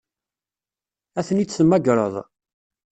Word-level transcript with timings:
Ad 1.19 1.25
ten-id-temmagreḍ? 1.27 2.15